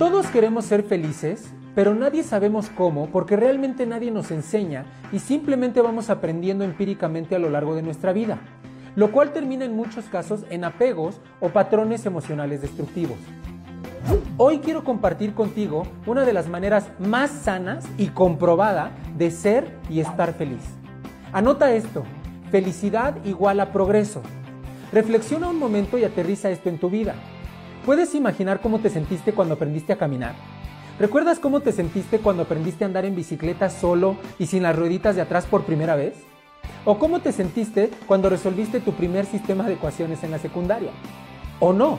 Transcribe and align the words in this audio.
Todos 0.00 0.28
queremos 0.28 0.64
ser 0.64 0.82
felices, 0.82 1.52
pero 1.74 1.94
nadie 1.94 2.22
sabemos 2.22 2.70
cómo 2.70 3.10
porque 3.10 3.36
realmente 3.36 3.84
nadie 3.84 4.10
nos 4.10 4.30
enseña 4.30 4.86
y 5.12 5.18
simplemente 5.18 5.82
vamos 5.82 6.08
aprendiendo 6.08 6.64
empíricamente 6.64 7.36
a 7.36 7.38
lo 7.38 7.50
largo 7.50 7.74
de 7.74 7.82
nuestra 7.82 8.14
vida, 8.14 8.38
lo 8.96 9.12
cual 9.12 9.34
termina 9.34 9.66
en 9.66 9.76
muchos 9.76 10.06
casos 10.06 10.46
en 10.48 10.64
apegos 10.64 11.20
o 11.38 11.50
patrones 11.50 12.06
emocionales 12.06 12.62
destructivos. 12.62 13.18
Hoy 14.38 14.60
quiero 14.60 14.84
compartir 14.84 15.34
contigo 15.34 15.82
una 16.06 16.24
de 16.24 16.32
las 16.32 16.48
maneras 16.48 16.88
más 16.98 17.30
sanas 17.30 17.86
y 17.98 18.06
comprobada 18.06 18.92
de 19.18 19.30
ser 19.30 19.76
y 19.90 20.00
estar 20.00 20.32
feliz. 20.32 20.62
Anota 21.30 21.74
esto, 21.74 22.04
felicidad 22.50 23.22
igual 23.26 23.60
a 23.60 23.70
progreso. 23.70 24.22
Reflexiona 24.94 25.50
un 25.50 25.58
momento 25.58 25.98
y 25.98 26.04
aterriza 26.04 26.48
esto 26.48 26.70
en 26.70 26.78
tu 26.78 26.88
vida. 26.88 27.16
¿Puedes 27.84 28.14
imaginar 28.14 28.60
cómo 28.60 28.80
te 28.80 28.90
sentiste 28.90 29.32
cuando 29.32 29.54
aprendiste 29.54 29.94
a 29.94 29.98
caminar? 29.98 30.34
¿Recuerdas 30.98 31.38
cómo 31.38 31.60
te 31.60 31.72
sentiste 31.72 32.18
cuando 32.18 32.42
aprendiste 32.42 32.84
a 32.84 32.86
andar 32.86 33.06
en 33.06 33.16
bicicleta 33.16 33.70
solo 33.70 34.16
y 34.38 34.46
sin 34.46 34.62
las 34.62 34.76
rueditas 34.76 35.16
de 35.16 35.22
atrás 35.22 35.46
por 35.46 35.64
primera 35.64 35.96
vez? 35.96 36.14
¿O 36.84 36.98
cómo 36.98 37.20
te 37.20 37.32
sentiste 37.32 37.90
cuando 38.06 38.28
resolviste 38.28 38.80
tu 38.80 38.92
primer 38.92 39.24
sistema 39.24 39.66
de 39.66 39.74
ecuaciones 39.74 40.22
en 40.22 40.30
la 40.30 40.38
secundaria? 40.38 40.90
¿O 41.58 41.72
no? 41.72 41.98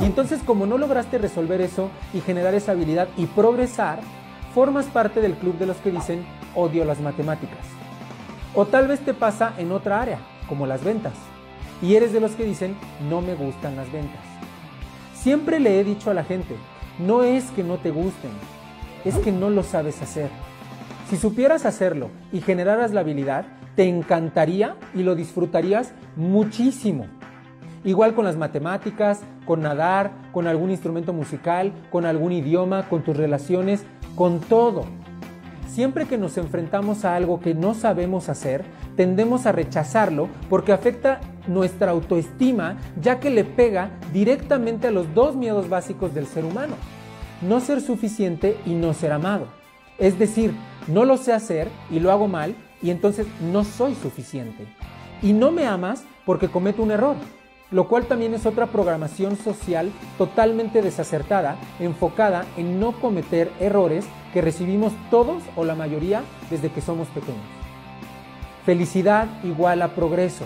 Y 0.00 0.04
entonces 0.04 0.40
como 0.46 0.66
no 0.66 0.78
lograste 0.78 1.18
resolver 1.18 1.60
eso 1.60 1.90
y 2.14 2.20
generar 2.20 2.54
esa 2.54 2.72
habilidad 2.72 3.08
y 3.16 3.26
progresar, 3.26 3.98
formas 4.54 4.86
parte 4.86 5.20
del 5.20 5.34
club 5.34 5.58
de 5.58 5.66
los 5.66 5.78
que 5.78 5.90
dicen 5.90 6.24
odio 6.54 6.84
las 6.84 7.00
matemáticas. 7.00 7.66
O 8.54 8.66
tal 8.66 8.86
vez 8.86 9.00
te 9.00 9.14
pasa 9.14 9.52
en 9.58 9.72
otra 9.72 10.00
área, 10.00 10.20
como 10.48 10.64
las 10.64 10.84
ventas, 10.84 11.14
y 11.82 11.96
eres 11.96 12.12
de 12.12 12.20
los 12.20 12.32
que 12.32 12.44
dicen 12.44 12.76
no 13.10 13.20
me 13.20 13.34
gustan 13.34 13.74
las 13.74 13.90
ventas. 13.90 14.38
Siempre 15.22 15.58
le 15.58 15.80
he 15.80 15.84
dicho 15.84 16.12
a 16.12 16.14
la 16.14 16.22
gente, 16.22 16.54
no 17.00 17.24
es 17.24 17.50
que 17.50 17.64
no 17.64 17.78
te 17.78 17.90
gusten, 17.90 18.30
es 19.04 19.16
que 19.16 19.32
no 19.32 19.50
lo 19.50 19.64
sabes 19.64 20.00
hacer. 20.00 20.30
Si 21.10 21.16
supieras 21.16 21.66
hacerlo 21.66 22.10
y 22.32 22.40
generaras 22.40 22.92
la 22.92 23.00
habilidad, 23.00 23.46
te 23.74 23.88
encantaría 23.88 24.76
y 24.94 25.02
lo 25.02 25.16
disfrutarías 25.16 25.92
muchísimo. 26.14 27.06
Igual 27.84 28.14
con 28.14 28.26
las 28.26 28.36
matemáticas, 28.36 29.22
con 29.44 29.62
nadar, 29.62 30.12
con 30.32 30.46
algún 30.46 30.70
instrumento 30.70 31.12
musical, 31.12 31.72
con 31.90 32.06
algún 32.06 32.30
idioma, 32.30 32.88
con 32.88 33.02
tus 33.02 33.16
relaciones, 33.16 33.84
con 34.14 34.38
todo. 34.38 34.84
Siempre 35.68 36.06
que 36.06 36.16
nos 36.16 36.38
enfrentamos 36.38 37.04
a 37.04 37.16
algo 37.16 37.40
que 37.40 37.54
no 37.54 37.74
sabemos 37.74 38.28
hacer, 38.28 38.64
tendemos 38.96 39.46
a 39.46 39.52
rechazarlo 39.52 40.28
porque 40.48 40.72
afecta 40.72 41.20
nuestra 41.48 41.90
autoestima 41.90 42.76
ya 43.00 43.18
que 43.18 43.30
le 43.30 43.44
pega 43.44 43.90
directamente 44.12 44.88
a 44.88 44.90
los 44.90 45.12
dos 45.14 45.34
miedos 45.34 45.68
básicos 45.68 46.14
del 46.14 46.26
ser 46.26 46.44
humano. 46.44 46.74
No 47.42 47.60
ser 47.60 47.80
suficiente 47.80 48.56
y 48.66 48.74
no 48.74 48.94
ser 48.94 49.12
amado. 49.12 49.46
Es 49.98 50.18
decir, 50.18 50.52
no 50.86 51.04
lo 51.04 51.16
sé 51.16 51.32
hacer 51.32 51.68
y 51.90 51.98
lo 51.98 52.12
hago 52.12 52.28
mal 52.28 52.54
y 52.82 52.90
entonces 52.90 53.26
no 53.52 53.64
soy 53.64 53.94
suficiente. 53.94 54.66
Y 55.22 55.32
no 55.32 55.50
me 55.50 55.66
amas 55.66 56.04
porque 56.24 56.48
cometo 56.48 56.82
un 56.82 56.92
error 56.92 57.16
lo 57.70 57.88
cual 57.88 58.06
también 58.06 58.34
es 58.34 58.46
otra 58.46 58.66
programación 58.66 59.36
social 59.36 59.90
totalmente 60.16 60.82
desacertada, 60.82 61.56
enfocada 61.80 62.46
en 62.56 62.80
no 62.80 62.92
cometer 62.92 63.50
errores 63.60 64.06
que 64.32 64.40
recibimos 64.40 64.92
todos 65.10 65.42
o 65.56 65.64
la 65.64 65.74
mayoría 65.74 66.22
desde 66.50 66.70
que 66.70 66.80
somos 66.80 67.08
pequeños. 67.08 67.42
Felicidad 68.64 69.28
igual 69.44 69.82
a 69.82 69.94
progreso. 69.94 70.44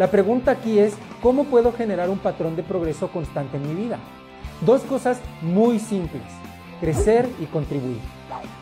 La 0.00 0.10
pregunta 0.10 0.52
aquí 0.52 0.78
es, 0.78 0.94
¿cómo 1.20 1.44
puedo 1.44 1.72
generar 1.74 2.08
un 2.08 2.18
patrón 2.18 2.56
de 2.56 2.62
progreso 2.62 3.08
constante 3.12 3.58
en 3.58 3.68
mi 3.68 3.74
vida? 3.82 3.98
Dos 4.64 4.80
cosas 4.80 5.20
muy 5.42 5.78
simples, 5.78 6.22
crecer 6.80 7.28
y 7.38 7.44
contribuir. 7.44 7.98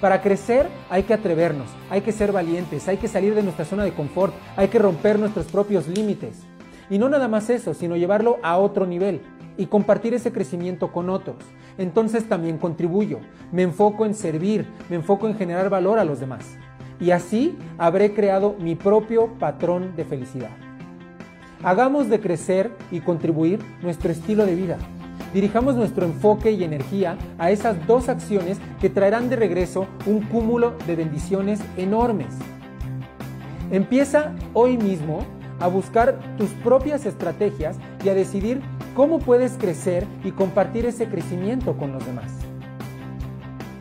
Para 0.00 0.22
crecer 0.22 0.66
hay 0.88 1.02
que 1.02 1.12
atrevernos, 1.12 1.68
hay 1.90 2.00
que 2.00 2.12
ser 2.12 2.32
valientes, 2.32 2.88
hay 2.88 2.96
que 2.96 3.06
salir 3.06 3.34
de 3.34 3.42
nuestra 3.42 3.66
zona 3.66 3.84
de 3.84 3.92
confort, 3.92 4.32
hay 4.56 4.68
que 4.68 4.78
romper 4.78 5.18
nuestros 5.18 5.44
propios 5.44 5.88
límites. 5.88 6.38
Y 6.88 6.96
no 6.96 7.10
nada 7.10 7.28
más 7.28 7.50
eso, 7.50 7.74
sino 7.74 7.96
llevarlo 7.96 8.38
a 8.42 8.56
otro 8.56 8.86
nivel 8.86 9.20
y 9.58 9.66
compartir 9.66 10.14
ese 10.14 10.32
crecimiento 10.32 10.90
con 10.90 11.10
otros. 11.10 11.36
Entonces 11.76 12.26
también 12.30 12.56
contribuyo, 12.56 13.20
me 13.52 13.60
enfoco 13.60 14.06
en 14.06 14.14
servir, 14.14 14.66
me 14.88 14.96
enfoco 14.96 15.28
en 15.28 15.36
generar 15.36 15.68
valor 15.68 15.98
a 15.98 16.06
los 16.06 16.18
demás. 16.18 16.56
Y 16.98 17.10
así 17.10 17.58
habré 17.76 18.14
creado 18.14 18.56
mi 18.58 18.74
propio 18.74 19.34
patrón 19.38 19.94
de 19.96 20.06
felicidad. 20.06 20.65
Hagamos 21.66 22.08
de 22.08 22.20
crecer 22.20 22.70
y 22.92 23.00
contribuir 23.00 23.58
nuestro 23.82 24.12
estilo 24.12 24.46
de 24.46 24.54
vida. 24.54 24.76
Dirijamos 25.34 25.74
nuestro 25.74 26.06
enfoque 26.06 26.52
y 26.52 26.62
energía 26.62 27.18
a 27.38 27.50
esas 27.50 27.88
dos 27.88 28.08
acciones 28.08 28.58
que 28.80 28.88
traerán 28.88 29.28
de 29.28 29.34
regreso 29.34 29.88
un 30.06 30.20
cúmulo 30.20 30.74
de 30.86 30.94
bendiciones 30.94 31.60
enormes. 31.76 32.28
Empieza 33.72 34.32
hoy 34.54 34.76
mismo 34.76 35.26
a 35.58 35.66
buscar 35.66 36.20
tus 36.38 36.50
propias 36.50 37.04
estrategias 37.04 37.78
y 38.04 38.10
a 38.10 38.14
decidir 38.14 38.60
cómo 38.94 39.18
puedes 39.18 39.54
crecer 39.54 40.06
y 40.22 40.30
compartir 40.30 40.86
ese 40.86 41.08
crecimiento 41.08 41.76
con 41.76 41.90
los 41.90 42.06
demás. 42.06 42.32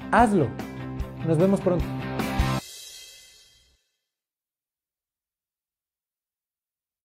Hazlo. 0.10 0.48
Nos 1.28 1.38
vemos 1.38 1.62
pronto. 1.62 1.86